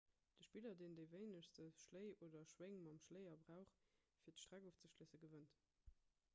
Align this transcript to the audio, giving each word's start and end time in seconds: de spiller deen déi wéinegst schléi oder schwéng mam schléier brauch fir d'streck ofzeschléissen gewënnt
de 0.37 0.43
spiller 0.45 0.75
deen 0.79 0.95
déi 0.99 1.09
wéinegst 1.11 1.59
schléi 1.81 2.07
oder 2.27 2.41
schwéng 2.53 2.75
mam 2.87 2.97
schléier 3.05 3.37
brauch 3.45 3.75
fir 4.23 4.35
d'streck 4.35 4.71
ofzeschléissen 4.73 5.21
gewënnt 5.27 5.61